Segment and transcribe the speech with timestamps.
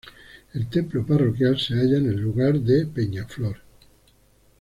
[0.55, 3.57] El templo parroquial se halla en el lugar de Peñaflor.